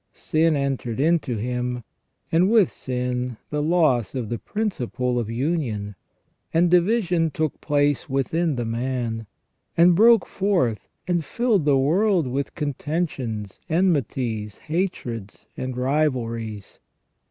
[0.13, 1.83] Sin entered into him,
[2.31, 5.93] and with sin the loss of the prin ciple of union,
[6.51, 9.27] and division took place within the man,
[9.77, 16.79] and broke forth, and filled the world with contentions, enmities, hatreds, and rivalries.